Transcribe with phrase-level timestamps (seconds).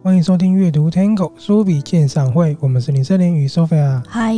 [0.00, 4.02] 欢迎收听阅读 Tango 书笔鉴赏会，我们是林瑟琳与 Sophia。
[4.08, 4.34] 嗨，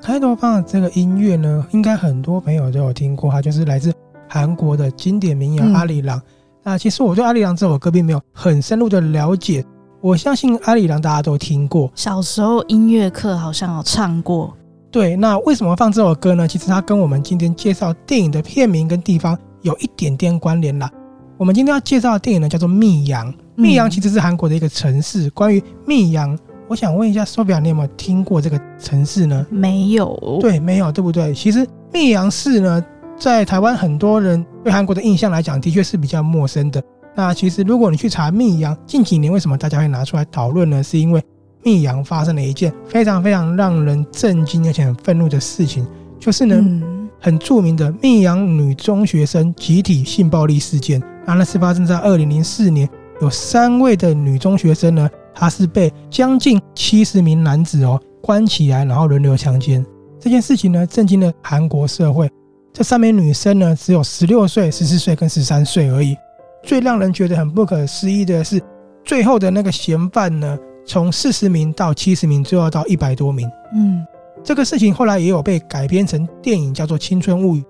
[0.00, 3.92] 开头放的这个音乐呢，应该很多朋友都有听过，它就是来自
[4.28, 6.18] 韩国的经典民谣《阿里郎》。
[6.62, 9.64] 那其实我对《阿里郎》这首歌并没有很深入的了解，
[10.00, 14.54] 我相信《阿里郎》大家都听过，小时候音乐课好像有唱过。
[14.90, 16.48] 对，那为什么放这首歌呢？
[16.48, 20.90] 其实它跟我们今天介绍电影的片名跟地方有一点点关联啦。
[21.36, 23.32] 我们今天要介绍的电影呢，叫做《密阳》。
[23.54, 25.28] 密阳其实是韩国的一个城市。
[25.30, 26.36] 关于密阳，
[26.68, 29.46] 我想问一下 Sophia，你有没有听过这个城市呢？
[29.50, 30.38] 没有。
[30.40, 31.34] 对，没有，对不对？
[31.34, 32.84] 其实密阳市呢，
[33.18, 36.80] 在台湾很多人对韩国的印象来讲，的确是比较陌生的。
[37.16, 40.80] 那其实如果你去查密阳，近几年为什么大家会拿出来讨论呢？
[40.80, 41.20] 是因为
[41.64, 45.84] 密阳发生了一件非常非常让人震惊而且很愤怒的事情，
[46.20, 51.02] 就是呢，嗯、很著名的密阳女中学生集体性暴力事件。
[51.26, 52.88] 那那是发生在二零零四年。
[53.20, 59.84] 有三位的女中学生呢，她是被将近七十名男子哦关起来，然后轮流强奸。
[60.20, 62.30] 这件事情呢，震惊了韩国社会。
[62.78, 66.16] 这三名女生呢，只有十六岁、十四岁跟十三岁而已。
[66.62, 68.62] 最让人觉得很不可思议的是，
[69.04, 73.50] 最后的那个嫌犯呢，从四十名到七十名，最后到一百多名。
[73.74, 74.06] 嗯，
[74.44, 77.60] 这个事情后来也有被改编成电影，叫做《青春物语》。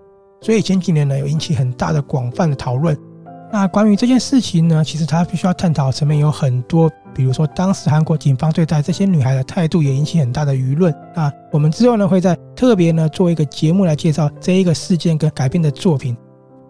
[0.43, 2.95] 所以前几年呢，有引起很大的广泛的讨论。
[3.51, 10.95] 那关于这件事情呢，其实他必须要探讨层面有很多，比如说当时韩国警方对待这些女孩的态度也引起很大的舆论。
[11.15, 16.17] 那我们之后呢，会在特别呢做一个节目来介绍这一个事件跟改编的作品。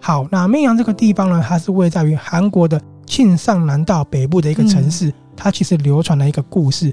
[0.01, 5.13] 好，那密阳这个地方呢，它是位在于韩国的庆尚南道北部的一个城市。
[5.37, 6.93] 它其实流传了一个故事，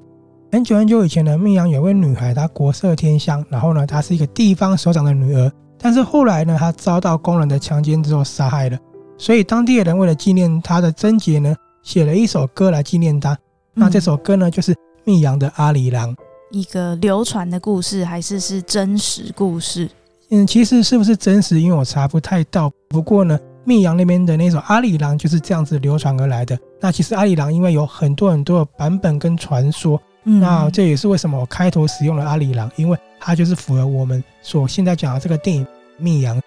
[0.52, 8.78] 很久很久以前呢，密阳有位女孩，她国色天香，然后呢，她是一个地方首长的女儿，但是后来呢，她遭到工人的强奸之后杀害了。
[9.18, 13.34] 所以当地的人为了纪念他的贞洁呢，写了一首歌来纪念他。
[13.34, 13.40] 嗯、
[13.76, 16.16] 那这首歌呢，就是密阳的阿里郎，
[16.52, 19.90] 一个流传的故事，还是是真实故事？
[20.30, 21.62] 嗯，其实是不是真实？
[21.62, 22.72] 因为我查不太到。
[22.90, 26.58] 不过呢，密阳那边的那首阿里郎就是这样子流传而来的。
[26.82, 35.66] 那其实阿里郎因为有很多很多的版本跟传说，嗯、那这也是为什么我开头使用了阿里郎，因为它就是符合我们所现在讲的这个电影
[35.98, 36.42] 密阳。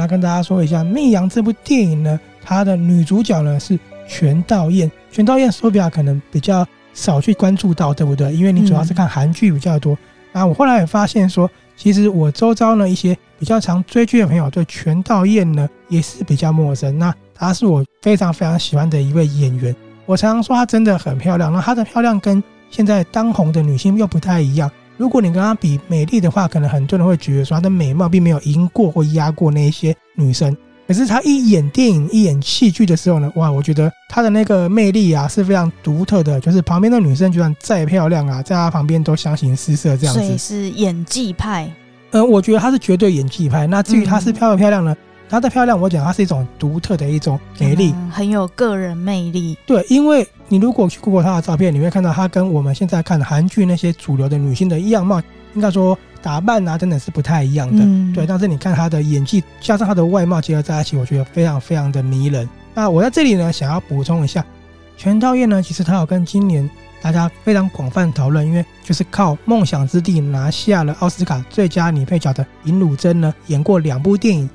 [0.00, 3.78] 那跟大家说一下《密阳》这部电影呢，它的女主角呢是
[4.08, 4.90] 全道嬿。
[5.12, 8.32] 全道嬿，Sophia 可能比较少去关注到，对不对？
[8.32, 9.94] 因为你主要是看韩剧比较多。
[10.32, 16.98] 那、嗯、我后来也发现说，其实我周遭呢一些比较常追剧的朋友，对全道嬿呢也是比较陌生。
[16.98, 19.76] 那她是我非常非常喜欢的一位演员。
[20.06, 24.70] 我常常说她真的很漂亮，那她的漂亮跟现在当红的女星又不太一样。
[25.00, 30.54] 如果你跟她比美丽的话，可能很多人会觉得说她的美貌并没有赢过或压过那些女生。
[30.86, 36.38] 可是她一演电影、一演戏剧的时候呢，哇，我觉得她的那个魅力啊是非常独特的。
[36.38, 40.20] 就是旁边的女生就算再漂亮啊，在她旁边都相形失色这样子。
[40.20, 41.72] 所以是演技派。
[42.10, 43.66] 呃，我觉得她是绝对演技派。
[43.66, 44.94] 那至于她是漂不漂亮呢？
[45.30, 49.56] 她的漂亮，我讲她是一种独特的一种美丽，嗯，很有个人魅力。
[49.64, 55.22] 对，因为你如果去 Google 她的照片，你会看到她跟我们现在看韩剧那些主流的女性的样貌，
[55.54, 57.84] 应该说打扮啊，等等是不太一样的。
[57.84, 62.48] 嗯、对，但是你看她的演技加上她的外貌结合在一起，我觉得非常非常的迷人。
[62.74, 64.44] 那我在这里呢，想要补充一下，
[64.96, 66.68] 全道嬿呢，其实她有跟今年
[67.00, 74.50] 大家非常广泛讨论，因为就是靠《梦想之地》拿下了奥斯卡最佳女配角的尹汝贞呢，演过两部电影。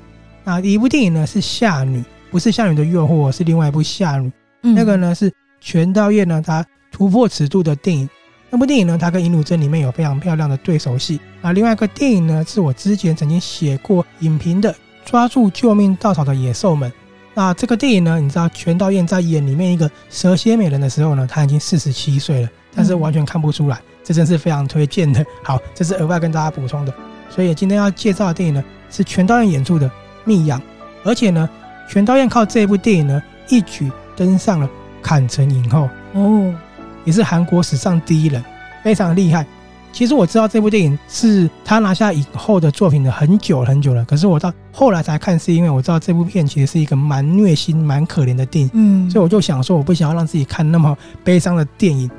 [0.48, 1.98] 那一部电影呢是《夏女》，
[2.30, 4.28] 不是《夏女的诱惑》，是另外一部《夏女》。
[4.62, 5.30] 嗯、那个呢是
[5.60, 8.08] 全道嬿呢，她突破尺度的电影。
[8.48, 11.18] 那部电影呢，她跟尹汝贞里面有非常漂亮的对手戏。
[11.42, 14.72] 啊，另外一个电影呢，是我之前曾经写过影评的
[15.04, 16.88] 《抓住救命稻草的野兽们》。
[17.34, 25.26] 那这个电影呢，你知道全道嬿在演里面一个蛇蝎美人的时候呢，她已经四十七岁了，但是完全看不出来，这真是非常推荐的。
[25.42, 26.94] 好，这是额外跟大家补充的。
[27.28, 29.90] 所以今天要介绍的电影呢，是全道嬿演出的。
[30.26, 30.60] 密阳，
[31.02, 31.48] 而且呢，
[31.88, 34.68] 全导演靠这部电影呢，一举登上了
[35.00, 36.54] 坎城影后哦，
[37.04, 38.44] 也是韩国史上第一人，
[38.82, 39.46] 非常厉害。
[39.92, 50.94] 其实我知道这部电影是他拿下影后的作品的很久很久了，可是我到后来才看，是因为我知道这部片其实是一个蛮虐心、蛮可怜的电影，嗯，所以我就想说，我不想要让自己看那么
[51.24, 52.10] 悲伤的电影。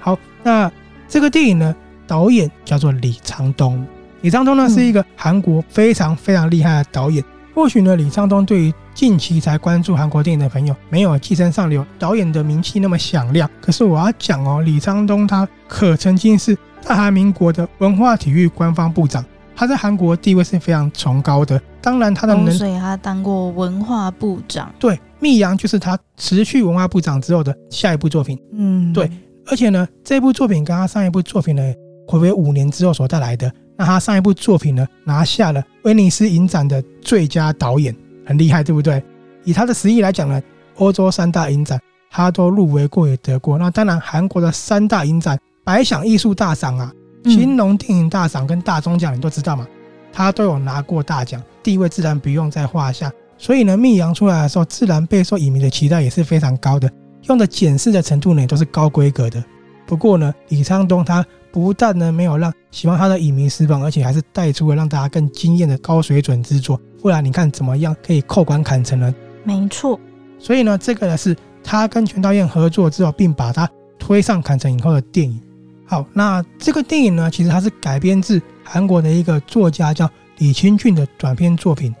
[0.00, 0.68] 好，那
[1.06, 1.72] 这个电影呢，
[2.08, 3.86] 导演叫做李沧东。
[4.22, 7.22] 李沧东呢是一个韩国非常非常厉害的导演。
[7.54, 13.48] 或许呢，李沧东对于近期才关注韩国电影的朋友，没有《寄生上流》导演的名气那么响亮。
[13.60, 16.56] 可是我要讲哦，李沧东他可曾经是。
[16.84, 21.62] 大韩民国的文化体育官方部长，他在韩国地位是非常崇高的。
[21.80, 24.74] 当然，他的能，所以他当过文化部长。
[24.80, 28.36] 对，《密阳》就是他辞去文化部长之后的下一部作品。
[28.52, 29.08] 嗯，对。
[29.46, 31.62] 而且呢，这部作品跟他上一部作品呢，
[32.08, 33.48] 回归五年之后所带来的。
[33.82, 37.92] 那他上一部作品呢，拿下了威尼斯影展的最佳导演，
[38.24, 39.02] 很厉害，对不对？
[39.42, 40.40] 以他的实力来讲呢，
[40.76, 43.58] 欧洲三大影展他都入围过，也得过。
[43.58, 45.36] 那当然，韩国的三大影展。
[45.64, 46.92] 百想艺术大赏啊，
[47.24, 49.66] 青龙电影大赏跟大钟奖，你都知道嘛？
[50.12, 53.10] 他都有拿过大奖，地位自然不用在话下。
[53.36, 56.88] 所以呢，密阳出来的时候，自然备受影迷的期待也是非常高的，
[57.22, 59.42] 用的检视的程度呢，也都是高规格的。
[59.86, 66.80] 不过呢，李沧东他不但呢没有让喜欢他的影迷失望，而且还是带出了让大家更惊艳的高水准之作。
[67.00, 69.14] 不然你看怎么样可以扣关砍成呢？
[69.44, 70.00] 没错。
[70.38, 73.68] 所以呢，这个呢是他跟全导演合作之后，并把他
[73.98, 75.40] 推上砍成影后的电影。
[75.84, 80.08] 好，那这个电影呢，其实它是改编自韩国的一个作家叫
[80.38, 81.94] 李清俊的短篇作品。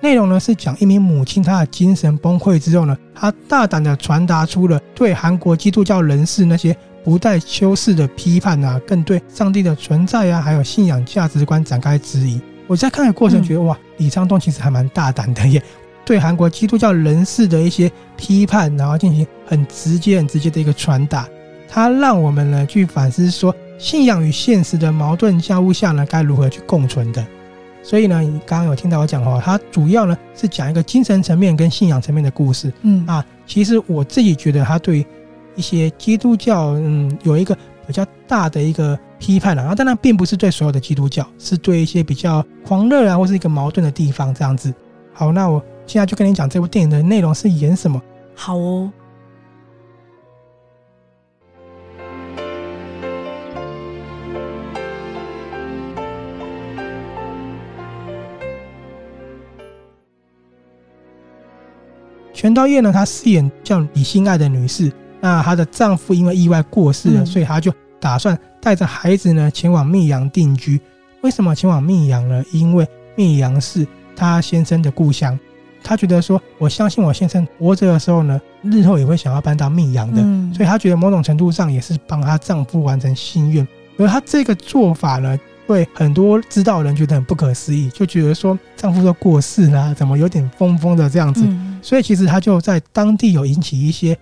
[0.00, 6.76] 内容呢是讲一名母亲，她的精神崩溃之后呢，她大胆的传达出了对韩国基督教人士那些
[7.06, 12.40] 不带修饰的批判啊，更对上帝的存在啊，还有信仰价值观展开质疑。
[12.66, 15.62] 我在看的过程觉得，哇，李昌东其实还蛮大胆的耶，
[16.04, 21.28] 对韩国基督教人士的一些批判，然后进行很直接、很直接的一个传达。
[21.68, 27.24] 他让我们呢去反思说，信仰与现实的矛盾交互下呢，该如何去共存的。
[27.84, 32.72] 所以呢，你刚刚有听到我讲话，它主要呢是讲一个精神层面跟信仰层面的故事。
[32.82, 35.06] 嗯啊，其实我自己觉得它对
[35.56, 37.56] 一些基督教，嗯，有一个
[37.86, 39.74] 比较大的一个批判了啊。
[39.74, 44.72] 当然，并不是对所有的基督教，是对一些比较狂热啊，或是一个矛盾的地方这样子。
[45.12, 48.00] 好，那我现在就跟你讲这部电影的内容是演什么。
[48.34, 48.92] 好哦。
[62.34, 64.92] 全道嬿呢，她饰演叫李心爱的女士。
[65.20, 70.80] 那她的丈夫因为意外过世了，所以她就打算带着孩子呢前往密阳定居。
[71.22, 72.44] 为什么前往密阳呢？
[72.52, 72.86] 因为
[73.16, 75.38] 密阳是她先生的故乡。
[75.82, 80.20] 她觉得说，我相信我先生活着的时候呢，日后也会想要搬到密阳的。
[80.54, 83.66] 所以她觉得某种程度上也是帮她丈夫完成心愿。
[83.98, 91.46] 而她这个做法呢，会很多知道的人觉得很不可思议，就觉得说丈夫都过世了，怎么有点疯疯的这样子？
[91.82, 94.16] 所以其实她就在当地有引起一些，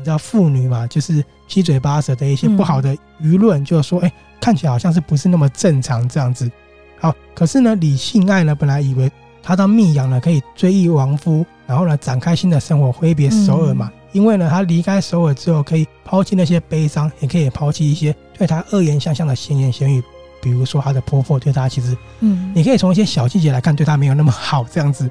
[0.00, 4.10] 你知道妇女嘛，就是七嘴八舌的一些不好的舆论，就是说，哎，
[4.40, 6.50] 看起来好像是不是那么正常这样子。
[6.98, 9.12] 好，可是呢，李信爱呢，本来以为
[9.42, 13.92] 他到密阳呢可以追忆亡夫，然后呢展开新的生活，挥别首尔嘛。
[14.12, 20.02] 因为呢，他离开首尔之后，可以抛弃那些悲伤，也可以抛弃一些对他恶言相向的闲言闲语，
[20.42, 25.10] 比如说他的婆婆对他其实，嗯，你可以从一些小细节来看，对他没有那么好这样子。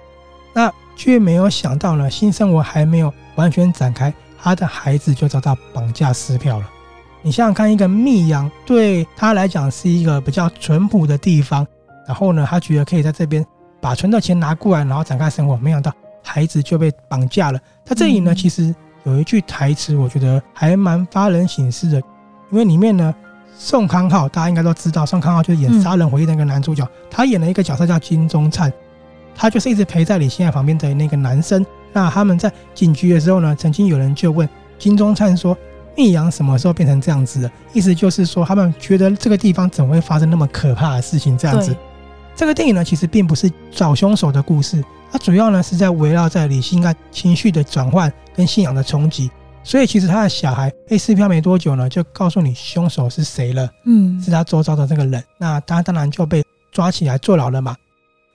[0.53, 6.69] 那却没有想到呢，新生活还没有完全展开，他的孩子就遭到绑架撕票了。
[7.21, 11.67] 你想想看，一个密阳对他来讲是一个比较淳朴的地方，
[12.07, 13.45] 然后呢，他觉得可以在这边
[13.81, 15.57] 把存的钱拿过来，然后展开生活。
[15.57, 15.91] 没想到
[16.23, 17.59] 孩子就被绑架了。
[17.85, 21.97] 他这里呢，其实有一句台词，我觉得还蛮发人省思的，
[22.51, 23.13] 因为里面呢，
[23.57, 28.71] 宋康昊大家应该都知道，宋康昊就是演《杀人回忆》的那个男主角，他演了一个角色叫金钟灿。
[29.35, 31.65] 他就是一直陪在李心爱旁边的那个男生。
[31.93, 35.57] 那他们在警局的时候呢，曾经有人就问金钟灿说
[35.97, 41.37] ：“密阳什么时候变成这样子的？”意思就是说，他们觉得这个地方怎么会发生那么可怕的事情？
[41.37, 41.75] 这样子。
[42.35, 49.29] 这个电影呢，其实并不是找凶手的故事，它主要呢是在围绕在李心爱情绪的转换跟信仰的冲击。
[49.61, 53.69] 所以，其实他的小孩被撕票没多久呢，就告诉你凶手是谁了。
[53.85, 55.21] 嗯，是他周遭的这个人。
[55.37, 56.41] 那他当然就被
[56.71, 57.75] 抓起来坐牢了嘛。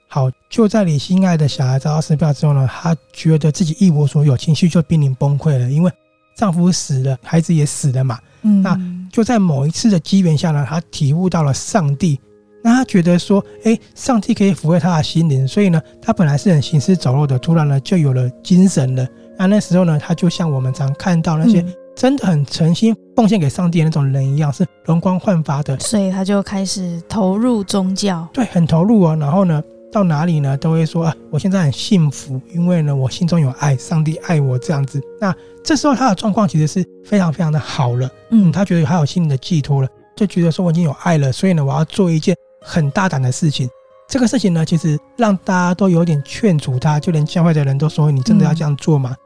[0.07, 5.69] 好，就在你心爱的小孩遭到撕票之后呢，她觉得自己一无所有，情绪就濒临崩溃了。
[5.69, 5.91] 因为
[6.35, 8.17] 丈夫死了，孩子也死了嘛。
[8.43, 8.79] 嗯，那
[9.11, 12.19] 就在某一次的机缘下呢，她体悟到了上帝。
[12.63, 19.07] 那她觉得说，哎，上帝可以抚慰她的心灵，所以呢，她本来是很行尸走肉的，突然呢就有了精神了。
[19.37, 25.77] 那那时候呢，她就像我们常看到那些真的很诚心奉献给上帝的那种人一样，是容光焕发的。
[25.79, 29.15] 所以她就开始投入宗教，对，很投入哦。
[29.15, 29.61] 然后呢，
[29.95, 35.01] 到哪里呢，都会说啊，我现在很幸福，因为呢，我心中有爱，上帝爱我这样子。
[35.21, 35.33] 那
[35.63, 43.69] 这时候他的状况其实是非常非常的好了，嗯，他觉得他有心灵的寄托了，就觉得说我已经有爱了，所以呢，我要做一件很大胆的事情。
[44.09, 49.19] 这个事情呢，其实让大家都有点劝阻他，就连教会的人都说：“你真的要这样做吗？”嗯、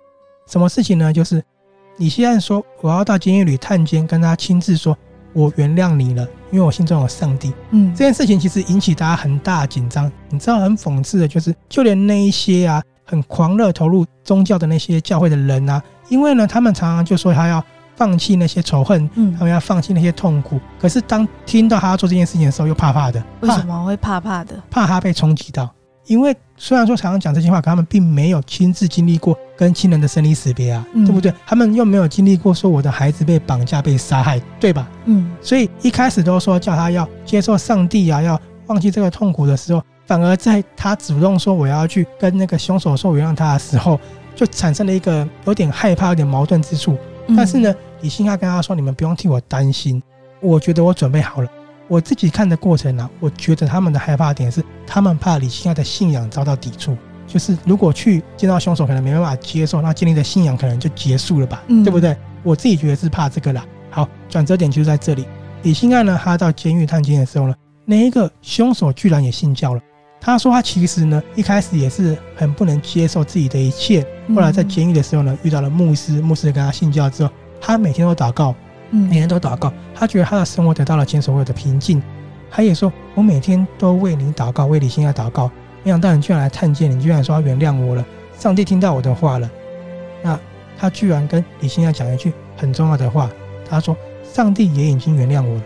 [0.52, 1.12] 什么事情呢？
[1.12, 1.44] 就是
[1.98, 4.96] 你现在说我要到监狱里探监，跟他亲自说
[5.34, 10.12] ：“我原谅你了，因为我心中有上帝。”嗯，这件事情其实引起大家很大的紧张。
[10.30, 17.64] 你知道很讽刺的就是，就连那一些啊很狂热投入宗教的那些教会的人啊，因为呢，他们常常就说他要。
[17.96, 20.58] 放弃那些仇恨，嗯，他们要放弃那些痛苦。
[20.80, 23.22] 可是当听到他要做这件事情的时候，又怕怕的。
[23.42, 24.56] 为什么会怕怕的？
[24.72, 25.70] 怕他被冲击到。
[26.06, 31.34] 因为虽然说常常讲这些话，可他们并没有亲自经历过跟亲人的生离死别啊，嗯、对不对？
[31.46, 34.90] 他们又没有经历过说我的孩子被绑架、被杀害，对吧？
[35.04, 35.30] 嗯。
[35.42, 44.00] 所以一开始都说叫他要接受上帝啊，要忘记这个痛苦的时候，反而在他主动说我要去跟那个凶手说原谅他的时候，
[44.34, 46.98] 就产生了一个有点害怕、有点矛盾之处。
[47.36, 50.02] 但是呢，李信亚跟他说：“你们不用替我担心，
[50.40, 51.50] 我觉得我准备好了。
[51.90, 56.96] 我自己看的过程呢、啊，我觉得他们的害怕点是，他们怕李欣亚的信仰遭到抵触，
[57.30, 62.18] 就是如果去见到凶手，可能没办法接受，那建立的信仰可能就结束了吧，嗯、对不对？
[62.42, 63.64] 我自己觉得是怕这个啦。
[63.92, 65.26] 好，转折点就在这里。
[65.62, 67.54] 李信亚呢，他到监狱探监的时候呢，
[67.86, 69.82] 那一个凶手居然也信教了。
[70.20, 74.06] 他说他其实呢，一开始也是很不能接受自己的一切。”
[74.36, 77.32] 后来在监狱的时候呢，遇到了牧师，牧师跟他信教之后，
[77.62, 78.56] 他每天都祷告，
[78.90, 82.02] 每天都祷告，他觉得他的生活得到了前所未有的平静。
[82.52, 85.52] 他也说：“我每天都为你祷告，为李信亚祷告。
[85.84, 88.06] 没想到你居然来探监，你居然说要原谅我了。
[88.38, 89.50] 上帝听到我的话了。
[90.22, 90.40] 那
[90.78, 93.30] 他居然跟李欣亚讲一句很重要的话，
[93.70, 95.64] 他说：上帝也已经原谅我了。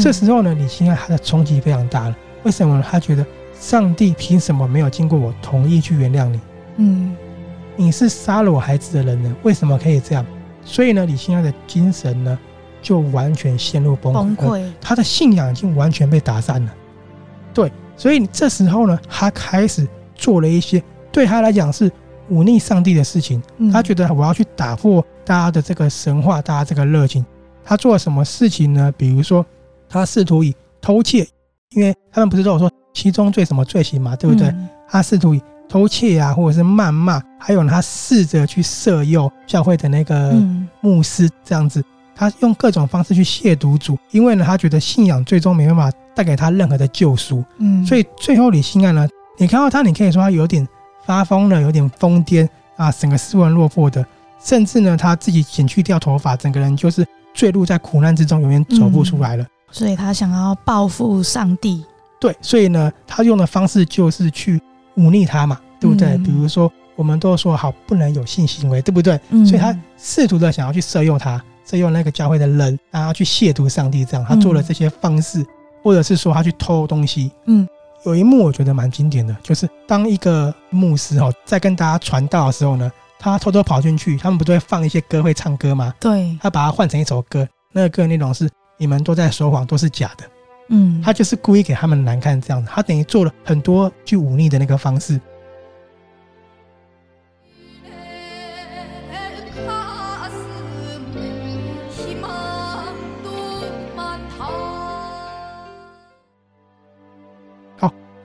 [0.00, 2.16] 这时候呢，李欣亚他的冲击非常大了。
[2.44, 2.84] 为什么呢？
[2.88, 3.24] 他觉得
[3.58, 6.40] 上帝凭什么没有经过我同意去原谅你？
[6.76, 7.16] 嗯。”
[7.76, 9.34] 你是杀了我孩子的人呢？
[9.42, 10.26] 为什么可以这样？
[10.62, 12.38] 所以呢，李欣亚的精神呢，
[12.82, 14.70] 就完全陷入崩溃，崩溃。
[14.82, 16.74] 他的信仰已经完全被打散了。
[18.00, 21.92] 对，所以这时候呢，他开始做了一些对他来讲是
[22.30, 23.42] 忤逆上帝的事情。
[23.70, 27.24] 他觉得我要去打破大家的这个神话，大家这个热情。
[27.62, 28.92] 他做了什么事情呢？
[28.96, 29.44] 比如说，
[29.88, 31.26] 他试图以偷窃，
[31.70, 34.48] 因为他们不是都有说其中罪什么罪行嘛，对不对？
[34.48, 35.42] 嗯、他试图以。
[35.68, 40.34] 偷窃啊，或者是谩骂，还有他试着去色诱教会的那个
[40.80, 41.80] 牧师，这样子，
[42.20, 49.08] 他用各种方式去亵渎主，因为呢，他觉得信仰最终没办法带给他任何的救赎，嗯，所以最后李信亚呢，
[49.38, 50.68] 你看到他，你可以说他有点
[51.06, 52.46] 发疯了，有点疯癫
[52.76, 54.04] 啊，整个失魂落魄的，
[54.38, 59.46] 甚至呢，他自己剪去掉头发，整个人就是坠入在苦难之中，永远走不出来了。
[59.70, 61.82] 所以他想要报复上帝，
[62.20, 64.60] 对，所以呢，他用的方式就是去。
[64.96, 66.08] 忤逆他嘛，对不对？
[66.08, 69.18] 嗯、比如说，我们都说好不能有性行为，对不对？
[69.30, 75.46] 嗯、所以他试图的想要去色诱他，色诱那个教会的人，然后去亵渎上帝，这样他做了这些方式，嗯、
[75.84, 77.30] 或者是说他去偷东西。
[77.46, 77.68] 嗯，
[78.04, 85.94] 有一幕我觉得蛮经典的，就是当一个牧师哦在跟大家传道的时候呢，他偷偷跑进去，他们不都会放一些歌会唱歌吗？
[86.00, 90.24] 对，他把它换成一首歌，那个歌内容是你们都在说谎，都是假的。
[90.70, 95.20] 嗯，他就是故意给他们难看这样子，他等于做了很多去忤逆的那个方式。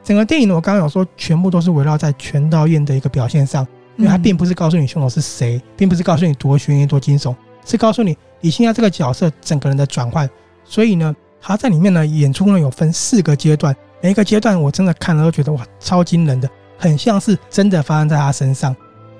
[0.06, 7.36] 整个电影呢，我刚刚有说，全部都是围绕在全道嬿的一个表现上，因为他并不是告诉你凶手是谁，并不是告诉你多悬疑多惊悚，
[7.66, 10.30] 是告诉你李信亚这个角色整个人的转换，
[10.64, 11.14] 所以呢。
[11.48, 18.76] 他在里面呢，演出呢有分四个阶段，每一个阶段我真的看了都觉得哇，超惊人的，很像是真的发生在他身上。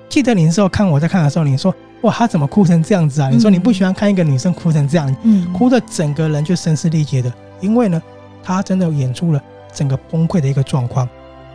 [0.08, 3.30] 记得你那时候看我在看的时候，你说哇，他怎么哭成这样子啊？
[3.30, 8.02] 你说你不喜欢看一个女生哭成这样，嗯，哭的整个人就声嘶力竭的，因为呢，
[8.42, 9.40] 他真的演出了
[9.76, 11.08] 整个崩溃的一个状况。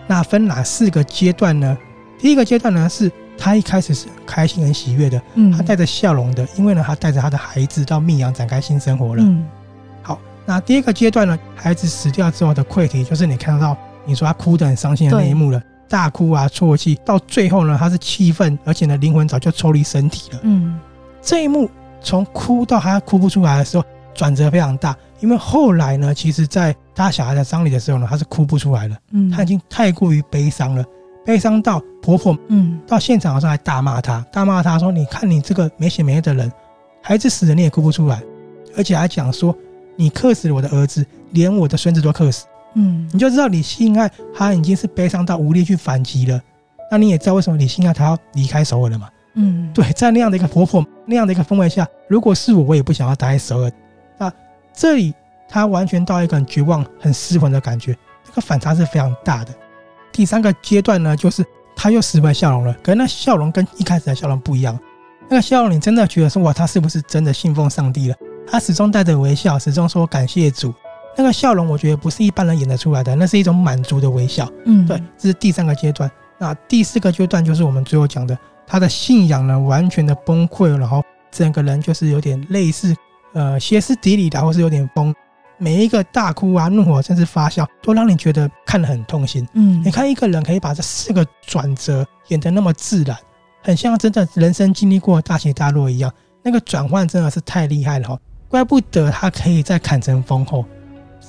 [0.07, 1.77] 那分哪四个阶段呢？
[2.19, 9.43] 第一个阶段呢，是他一开始是开心很喜悦的，嗯，他带着笑容的，因为呢，他带着他的孩子到密阳展开新生活了，嗯。
[10.03, 13.75] 好那第二个阶段呢，孩子死掉之后的溃堤，就是你看到
[14.05, 20.39] 你说他哭得很伤心的那一幕了，大哭啊，啜泣，到最后呢，他是气愤，而且呢，灵魂早就抽离身体了。
[20.43, 20.79] 嗯，
[21.21, 21.69] 这一幕
[22.01, 28.97] 从哭到他哭不出来的时候，转折非常大，因为后来呢，其实在他小孩在丧礼的时候呢，他是哭不出来了。
[29.11, 30.83] 嗯，他已经太过于悲伤了，
[31.25, 36.51] 悲伤到婆婆嗯到现场的时候还大骂他，大骂他说：“你看你这个没血没泪的人。”
[37.01, 38.21] 孩子死了你也哭不出来，
[38.77, 39.55] 而且还讲说
[39.95, 42.45] 你克死了我的儿子，连我的孙子都克死。
[42.75, 46.39] 嗯，你就知道李信爱他已经是悲伤到无力去反击了。
[46.91, 49.09] 那你也知道为什么李信爱他要离开首尔了嘛？
[49.33, 53.71] 嗯，对，在那样的一个婆婆那样的一个氛围下，如果是我，我也不想要待在首尔。
[54.73, 55.13] 那这里
[55.47, 59.53] 他完全到一个很绝望、很失魂的感觉，这个反差是非常大的。
[60.11, 64.77] 第三个阶段呢，就是他又拾回笑容了，可是那笑容跟一开始的笑容不一样。
[65.29, 68.15] 那个笑容，你真的觉得说哇，他是不是真的信奉上帝了？
[68.47, 70.73] 他始终带着微笑，始终说感谢主。
[71.15, 74.49] 那个笑容，我觉得不是一般人演得出来的，那是一种满足的微笑。
[74.65, 76.09] 嗯，对，这是第三个阶段。
[76.37, 82.95] 那第四个阶段就是我们最后讲的，他的信仰呢完全的崩溃，然后整个人就是有点类似
[83.33, 85.13] 呃歇斯底里的，或是有点疯，
[85.57, 89.47] 每一个大哭啊、怒火甚至发笑，都让你觉得看得很痛心。
[89.53, 93.17] 嗯，你看一个人可以把这四个转折演得那么自然，
[93.61, 96.11] 很像真的人生经历过大起大落一样，
[96.43, 100.65] 那个转换真的是太厉害了哈，怪不得他可以在坎城封后。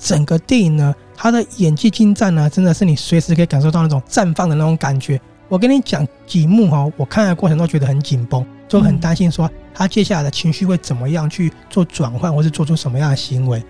[0.00, 5.20] 整个电影呢，他的演技精湛呢，真的是你随时可以感受到那种绽放的那种感觉。
[5.48, 13.62] 我跟你讲几幕哈，我看的过程都觉得很紧绷，就很担心说他接下来的情绪会怎么样去做转换，或是做出什么样的行为。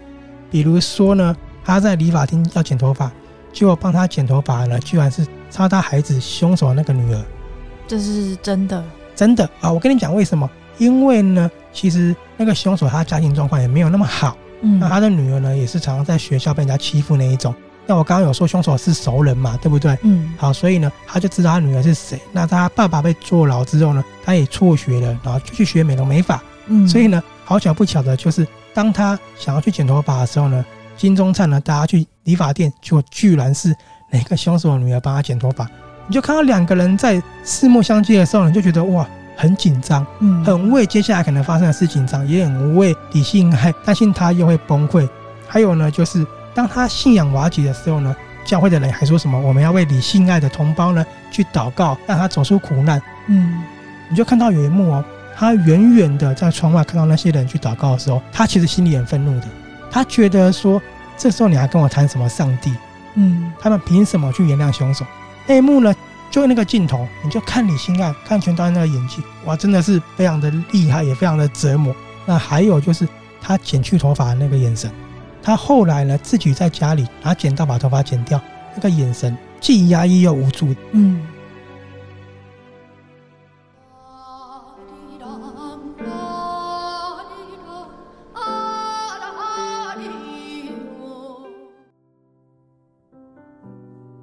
[0.50, 3.10] 比如说呢，他在理发厅要剪头发，
[3.52, 7.24] 结果帮他剪头发呢，居然是杀他孩子凶手的那个女儿。
[7.86, 8.82] 这是真的，
[9.14, 9.70] 真的啊！
[9.70, 10.48] 我跟你讲为什么？
[10.78, 14.36] 因为呢，其实那个凶手他家庭状况也没有那么好。
[14.62, 17.54] 嗯，那他的女儿呢，也是常常在学校被人家欺负那一种。
[17.92, 19.94] 那我刚刚有说凶手是熟人嘛，对不对？
[20.00, 22.18] 嗯，好，所以呢，他就知道他女儿是谁。
[22.32, 26.42] 那他爸爸被坐牢之后呢，他也辍学了，然后就去学美容美发。
[26.68, 30.64] 嗯，所以呢，好巧不巧的就是，当他想要去剪头发的时候呢，
[30.96, 33.76] 金钟灿呢带他去理发店，结果居然是
[34.10, 35.68] 哪个凶手的女儿帮他剪头发。
[36.06, 39.06] 你就看到两个人在四目相接的时候，你就觉得哇。
[39.34, 45.08] 很紧张，嗯，很为接下来可能发生的事紧张，也很为李信爱担心他又会崩溃。
[45.48, 49.38] 还有呢，就是当他信仰瓦解的时候呢，教会的人还说什么？
[49.40, 53.00] 我们要为你信爱的同胞呢去祷告，让他走出苦难。
[53.28, 53.62] 嗯，
[54.08, 55.04] 你就看到有一幕哦，
[55.36, 59.46] 他远远的在窗外看到那些人去祷告的时候，他其实心里很愤怒的。
[59.90, 60.80] 他觉得说，
[61.16, 62.74] 这时候你还跟我谈什么上帝？
[63.14, 65.04] 嗯，他们凭什么去原谅凶手？
[65.46, 65.94] 那一幕呢？
[66.30, 71.94] 就那个镜头，你就看李心爱，看全导演那个演技，哇，真的是非常的厉害，也非常的折磨。
[72.24, 73.06] 那还有就是
[73.38, 74.90] 他剪去头发的那个眼神，
[75.42, 78.40] 他后来呢自己在家里拿剪刀把头发剪掉，
[78.74, 80.74] 那个眼神既压抑又无助。
[80.92, 81.26] 嗯。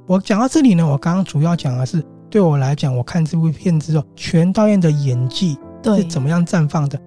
[0.07, 6.99] 我讲到这里呢，我刚刚主要讲的是对我来讲，我看这部片之后，全导演的演技是怎么样绽放的。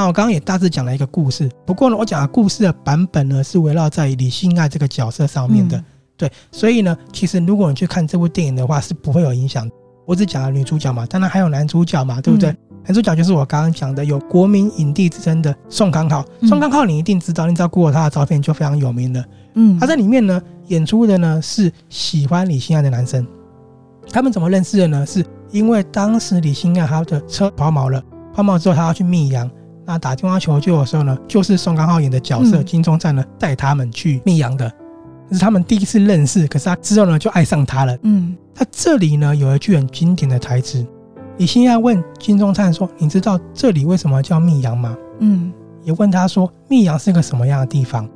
[0.00, 5.76] 那我刚刚也大致讲了一个故事，不过呢，我讲的故事的版本呢是围绕在李心爱这个角色上面的。
[5.76, 5.84] 嗯、
[6.16, 9.70] 对，所以呢，其实如果你去看这部电影的话，是不会有影响。
[10.06, 12.48] 我只讲了女主角嘛，当然还有男主角嘛，对不对？
[12.48, 16.24] 嗯、男主角就是我刚刚讲的有国民影帝之称的宋康昊。
[16.40, 19.22] 嗯、宋康昊你一定知道，你只要 Google 他的照片就非常有名了。
[19.56, 20.40] 嗯，他在里面呢。
[20.68, 23.26] 演出的呢是喜欢李心爱的男生，
[24.10, 25.04] 他们怎么认识的呢？
[25.04, 29.50] 是因为当时李心爱他的车抛锚了，抛锚之后他要去密阳，
[29.86, 34.70] 那打电话求救的时候呢，就是宋康昊演的角色金钟灿呢带他们去密阳的，
[35.28, 37.98] 这是他们第一次认识，可是他之后呢就爱上他了。
[38.02, 40.86] 嗯，他这里呢有一句很经典的台词，
[41.38, 48.08] 李欣爱问金钟灿说：“你知道这里为什么叫密阳吗？”嗯，也问他说：“密阳是个什么样的地方？”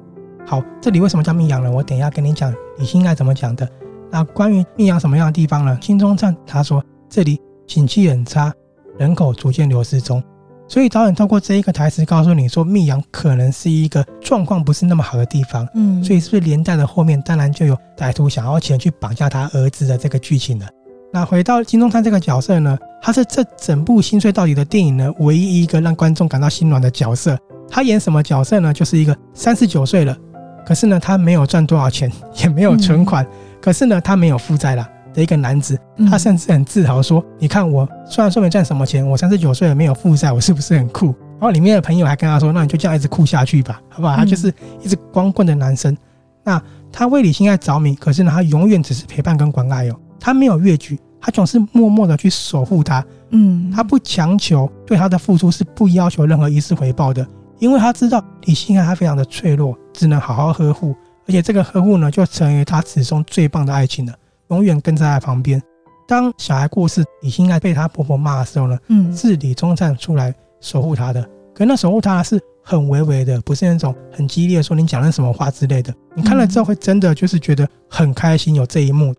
[0.46, 1.72] 好，这里为什么叫密阳呢？
[1.72, 3.68] 我等一下跟你讲李欣爱怎么讲的。
[4.10, 5.76] 那关于密阳什么样的地方呢？
[5.80, 8.52] 金钟灿他说这里景气很差，
[8.98, 10.22] 人口逐渐流失中。
[10.66, 15.68] 所以导演透过这一个台词告诉你说，密阳可能是一个状况不是那么好的地方。
[15.74, 20.66] 嗯，所以是不是连带的后面当然就有歹徒想要前去绑架他儿子的这个剧情了？
[21.12, 27.38] 那回到金钟灿这个角色呢，他是这整部心碎到底的电影呢唯一一个让观众感到心软的角色。
[27.68, 28.72] 他演什么角色呢？
[28.72, 30.16] 就是一个三十九岁了。
[30.66, 32.10] 可是呢，他没有赚多少钱，
[32.42, 33.22] 也没有存款。
[33.24, 33.28] 嗯、
[33.60, 35.78] 可是呢，他没有负债了的一个男子，
[36.10, 41.06] 他甚至很自豪说：“嗯、你看我，虽然说没赚什么钱，我三十九岁了没有负债，我是不是很酷？”
[41.40, 45.92] 然后里面的朋友还跟他说：“那你就这样一直酷下去吧，好不好？”他就是一直光棍的男生。
[45.94, 45.98] 嗯、
[46.42, 53.04] 那他为李信爱着迷，可是呢，他永远只是陪伴跟关爱哦，他没有越矩，他总是默默的去守护他。
[53.30, 57.26] 嗯，他不强求，对他的付出是不要求任何一丝回报的。
[57.60, 60.94] 因为他知道李信爱他非常的脆弱，只能好好呵护，
[61.26, 64.12] 而且这个呵护呢，就成为他此生最棒的爱情了，
[64.56, 65.62] 永远跟在他旁边。
[66.06, 75.94] 当小孩过世，李信爱被他婆婆骂的时候呢，嗯，是李钟灿出来守护他的，可那守护他是很微微的，不是那种很激烈的说你讲了什么话之类的。
[76.14, 79.14] 你看了之后会真的就是觉得很开心，有这一幕。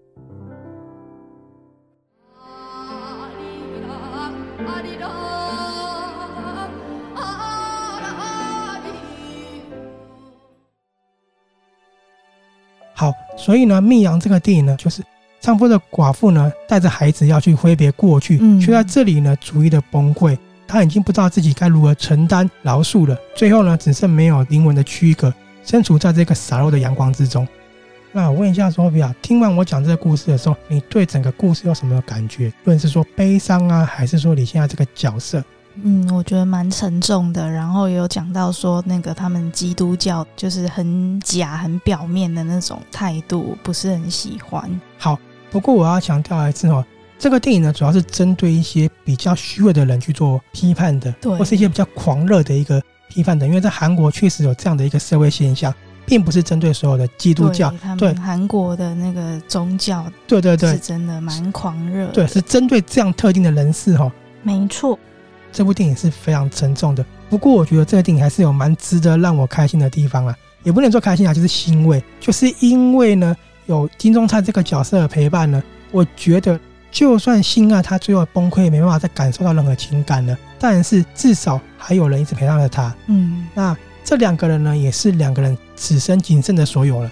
[12.97, 15.03] 好，所以呢，《密阳》这个电影呢，就是
[15.45, 20.35] 丈夫的寡妇呢带着孩子要去挥别过去，嗯、却在这里呢逐一的崩溃。
[20.67, 25.31] 他已经不知道自己该如何承担饶恕了，最后呢，只剩没有灵魂的躯壳，
[25.63, 27.47] 身处在这个洒落的阳光之中。
[28.11, 32.47] 那我问一下索菲亚，听完我讲这个故事的时候，你对整个故事有什么感觉？
[32.63, 35.43] 无论是说悲伤啊，还是说你现在这个角色？
[35.83, 37.47] 嗯，我觉得蛮沉重的。
[37.47, 44.81] 然后也有讲到说，那个他们基督教就是很假、很表面的那种态度，不是很喜欢。
[44.97, 45.19] 好，
[45.55, 46.83] 不过我要强调一次哦。
[47.17, 53.47] 这个电影呢，主要是针对一些比较虚伪的人去做批判的，对，或是一些比较狂热的一个批判的。
[53.47, 55.73] 因为在韩国确实有这样的一个社会现象，
[56.05, 57.73] 并不是针对所有的基督教。
[57.97, 62.07] 对，韩国的那个宗教，对对对，是真的蛮狂热。
[62.07, 64.11] 对，是针对这样特定的人士哈。
[64.43, 64.99] 没错，
[65.53, 67.05] 这部电影是非常沉重的。
[67.29, 73.33] 不过我觉得这个电影还是有蛮值得让我开心的地方啊，也不能说开心啊，就是欣慰，就是因为呢
[73.65, 76.59] 有金钟灿这个角色的陪伴呢，我觉得。
[76.91, 82.95] 就算心爱他最后崩溃，没办法再感受到任何情感了，但是至少还有人一直陪伴着他。
[83.07, 87.11] 嗯，那这两个人呢，也是两个人此生仅剩的所有了。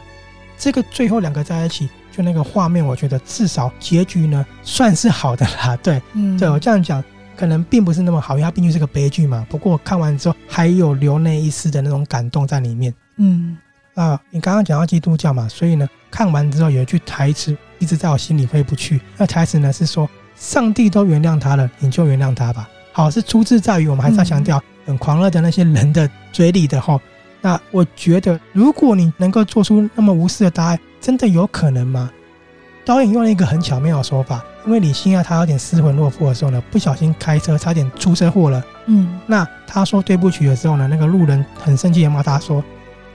[0.58, 5.78] 这个最后两个在一起，就那个画面，我觉得至少结局呢算是好的啦。
[5.84, 7.04] 对，嗯，对我这样讲
[7.36, 9.46] 可能并不是那么好，因为它毕竟是个悲剧嘛。
[9.50, 12.94] 不过看完之后，还有留那一丝的那种感动在里面。
[13.18, 13.58] 嗯，
[13.96, 17.58] 啊，你刚刚讲到基督教嘛，所以呢，看完之后有一句台词。
[17.80, 19.02] 一直在我心里挥不去。
[19.18, 26.98] 那台词呢是说：“上帝都原谅他了，你就原谅他吧。”好，是出自在于我们还是要强调很狂热的那些人的嘴里的齁。
[27.42, 32.10] 那我觉得，如果你能够做出那么无私的答案，真的有可能吗？
[32.86, 38.64] 导演用了一个很巧妙的说法，因为李欣啊他有点失魂落魄的时候呢，不小心开车差点出车祸了。
[38.86, 42.64] 嗯，那他说对不起的时候呢，那个路人很生气的骂他说：“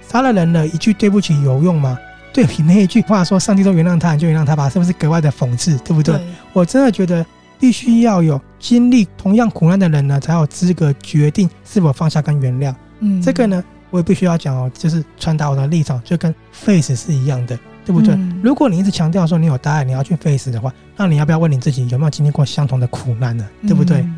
[0.06, 1.96] 杀了人了，一句对不起有用吗？”
[2.38, 5.76] 对比那一句话说“上帝都原谅他，你就原谅他吧”，是不是格外的讽刺？
[5.78, 6.14] 对不对？
[6.16, 7.26] 对，我真的觉得
[7.58, 12.72] 必须要有经历同样苦难的人呢，才有资格决定是否放下跟原谅。
[13.00, 18.14] 嗯，这个呢，我也必须要讲哦，就是传达我的立场，就跟 face 是一样的，对不对？
[18.14, 23.44] 嗯，如果你一直强调说你有答案，你要去 face 的话，那你要不要问你自己有没有经历过相同的苦难呢？
[23.62, 23.98] 对不对？
[23.98, 24.17] 嗯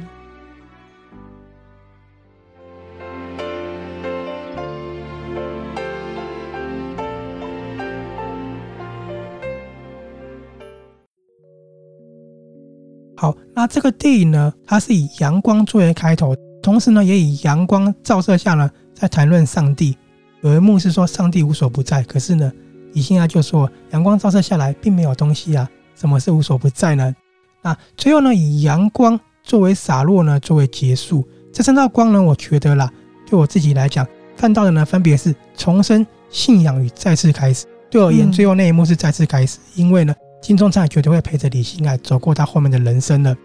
[13.60, 19.94] 那这个电影呢，它是以阳光作为开头，同时呢，也以阳光照射下呢，在谈论上帝。
[20.40, 22.50] 有一幕是说上帝无所不在，可是呢，
[22.94, 27.14] 李心爱就说阳光照射下来并没有东西啊，什么是无所不在呢？
[27.60, 31.28] 那最后呢，以阳光作为洒落呢，作为结束。
[31.52, 32.90] 这三道光呢，我觉得啦，
[33.28, 34.06] 对我自己来讲，
[34.38, 37.66] 看到的呢，分别是重生、信仰与再次开始。
[37.90, 40.14] 对我而言，最后那一幕是再次开始，因为呢。
[40.40, 43.36] 金钟灿绝对会陪着李心爱走过他后面的人生的。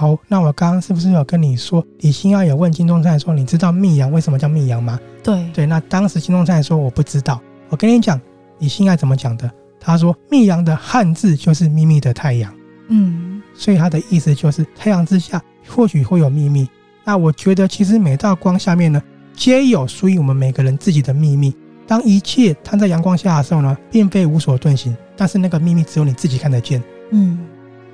[0.00, 8.18] 好，那我刚刚是不是有跟你说，李心爱有问金钟灿说：“你知道密阳为什么叫密阳吗？”对对，那当时金钟灿说：“我不知道。”我跟你讲，
[8.60, 9.50] 李心爱怎么讲的？
[9.78, 12.50] 他说：“密阳的汉字就是秘密的太阳。”
[12.88, 13.42] 嗯。
[13.52, 16.66] 所以他的意思就是，太阳之下或许会有秘密。
[17.04, 19.02] 那我觉得，其实每道光下面呢，
[19.34, 21.54] 皆有属于我们每个人自己的秘密。
[21.86, 26.82] 当一切摊在阳光下的时候呢，并非无所遁形，但是那个秘密只有你自己看得见。
[27.10, 27.38] 嗯。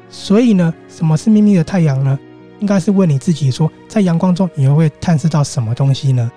[0.08, 2.18] 所以呢，什么是秘密的太阳呢？
[2.60, 6.30] 应该是问你自己说，在阳光中，你又会探视到什么东西呢？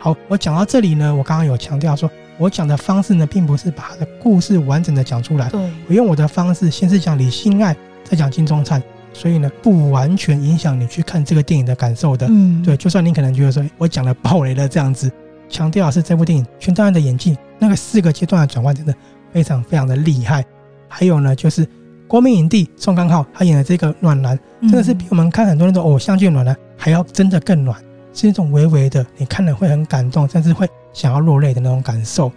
[0.00, 5.50] 好，我讲到这里呢，我刚刚有强调说，我讲的方式呢，并不是把他的故事完整的讲出来。
[5.50, 12.26] 对，我用我的方式，先是讲李心爱，再讲金钟灿，所以呢，不完全影响你去看这个电影的感受的。
[12.28, 15.10] 嗯，对，就算你可能觉得说，我讲了暴雷了这样子，
[15.48, 18.94] 强调的是这部电影全导演的演技，那个四个阶段的转换真的
[19.32, 20.44] 非常非常的厉害。
[20.88, 21.66] 还有呢，就是
[22.06, 27.76] 国民影帝宋康昊他演的这个暖男，真的是比我们看很多那种偶像剧暖男还要真的更暖。
[28.14, 32.32] 是一种微微的，你看了会很感动，甚至会想要落泪的那种感受。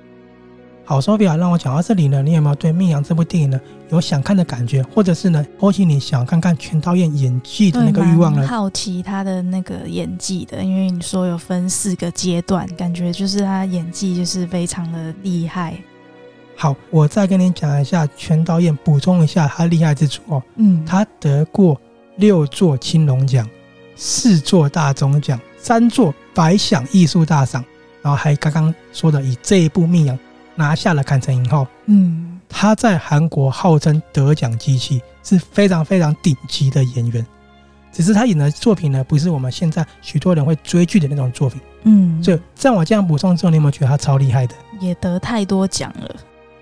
[0.91, 3.58] 好，Sophia，让我讲到这里呢，你有没有对《命阳》这部电影呢
[3.91, 8.45] 有想看的感觉，或者是呢勾起你想看看全导演演技的那个欲望呢？
[8.45, 15.77] 好奇他的那个演技的，因为你说有分四个阶段，感觉就是他演技就是非常的厉害。
[16.58, 20.43] 好，我再跟你讲一下全导演，补充一下他厉害之处哦。
[20.58, 21.80] 嗯，他得过
[22.17, 23.49] 六座青龙奖，
[23.95, 27.63] 四座大钟奖，三座百想艺术大赏，
[28.01, 30.17] 然后还刚刚说的以这一部《命阳》
[30.62, 31.67] 拿下了坎城影后。
[31.88, 37.26] 嗯，他在韩国号称得奖机器，是非常非常顶级的演员。
[37.91, 41.60] 只是他演的作品呢，不是我们现在许多人会追剧的那种作品。
[41.84, 44.56] 嗯，所以在我这样补充之后，你有没有觉得他超厉害的？
[44.80, 46.15] 也得太多奖了。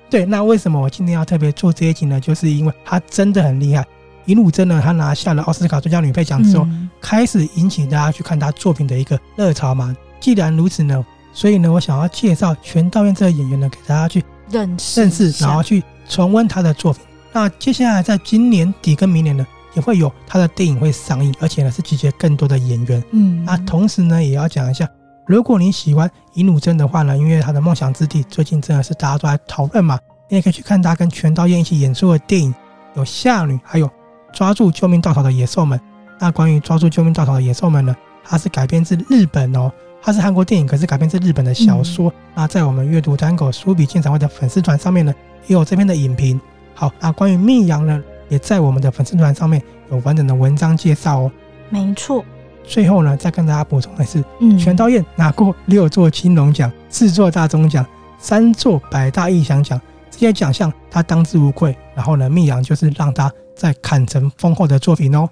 [0.09, 2.19] 对，那为什么我今天要特别做这一集呢？
[2.19, 3.85] 就是因为他真的很厉害。
[4.25, 9.95] 尹汝贞呢，她拿下了奥斯卡最佳女配奖之后，嗯、开始引起大家去看她作品的一个热潮嘛。
[10.19, 11.05] 既然如此呢，
[11.39, 14.21] 所以呢，我想要介绍全道嬿这个演员呢，给大家去
[14.51, 17.01] 认识认识，然后去重温他的作品。
[17.31, 23.01] 那接下来在今年底跟明年呢，也会有他的电影会上映，而且呢是集结更多的演员。
[23.11, 24.85] 嗯，那同时呢，也要讲一下。
[25.27, 29.97] 如果你喜欢尹汝贞的话呢，因为他的梦想之地最近真的是大家都在讨论嘛，
[30.27, 32.53] 你也可以去看他跟全道嬿一起演出的电影，
[32.95, 33.87] 有《夏女》，还有
[34.33, 35.79] 《抓住救命稻草的野兽们》。
[36.19, 42.09] 那关于《抓住救命稻草的野兽们》呢，它是改编自日本哦，它是韩国电影，可是改编自日本的小说。
[42.09, 45.13] 嗯、那在我们阅读 Tango 书笔鉴赏会的粉丝团上面呢，
[45.47, 46.39] 也有这篇的影评。
[46.73, 51.31] 好，那关于《密阳》呢，也在我们的粉丝团上面有完整的文章介绍哦。
[51.69, 52.23] 没错。
[52.63, 57.85] 最后呢，再跟大家补充的是，嗯，全道嬿拿过六座青龙奖、四座大钟奖、
[58.19, 59.79] 三座百大异想奖，
[60.11, 61.75] 这些奖项他当之无愧。
[61.95, 65.27] 然后呢，密阳就是让他在坎城丰厚的作品哦。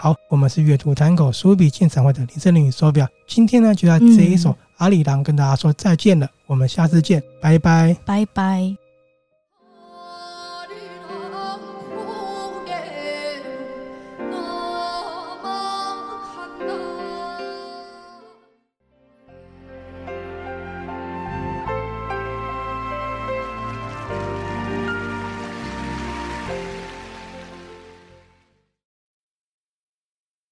[0.00, 8.87] 好，我们是阅读 Tango 书笔鉴赏会的林森林与 Sophia，今天呢就在这一首阿里郎跟大家说再见了，我们下次见，拜拜，拜拜。